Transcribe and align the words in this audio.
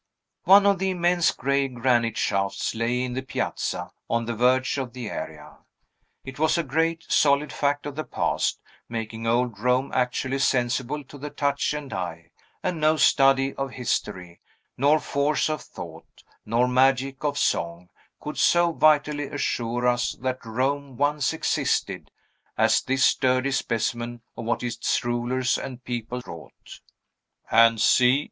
One 0.45 0.65
of 0.65 0.79
the 0.79 0.89
immense 0.89 1.29
gray 1.31 1.67
granite 1.67 2.17
shafts 2.17 2.73
lay 2.73 3.03
in 3.03 3.13
the 3.13 3.21
piazza, 3.21 3.91
on 4.09 4.25
the 4.25 4.33
verge 4.33 4.79
of 4.79 4.93
the 4.93 5.11
area. 5.11 5.57
It 6.25 6.39
was 6.39 6.57
a 6.57 6.63
great, 6.63 7.03
solid 7.07 7.53
fact 7.53 7.85
of 7.85 7.95
the 7.95 8.03
Past, 8.03 8.59
making 8.89 9.27
old 9.27 9.59
Rome 9.59 9.91
actually 9.93 10.39
sensible 10.39 11.03
to 11.03 11.19
the 11.19 11.29
touch 11.29 11.75
and 11.75 11.93
eye; 11.93 12.31
and 12.63 12.81
no 12.81 12.97
study 12.97 13.53
of 13.53 13.73
history, 13.73 14.41
nor 14.75 14.99
force 14.99 15.51
of 15.51 15.61
thought, 15.61 16.23
nor 16.47 16.67
magic 16.67 17.23
of 17.23 17.37
song, 17.37 17.89
could 18.19 18.39
so 18.39 18.71
vitally 18.71 19.25
assure 19.27 19.87
us 19.87 20.13
that 20.13 20.43
Rome 20.43 20.97
once 20.97 21.31
existed, 21.31 22.09
as 22.57 22.81
this 22.81 23.05
sturdy 23.05 23.51
specimen 23.51 24.21
of 24.35 24.45
what 24.45 24.63
its 24.63 25.03
rulers 25.05 25.59
and 25.59 25.83
people 25.83 26.23
wrought. 26.25 26.79
"And 27.51 27.79
see!" 27.79 28.19